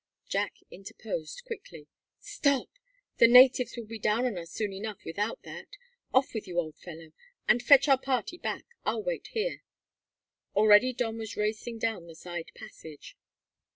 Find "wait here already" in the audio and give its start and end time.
9.03-10.91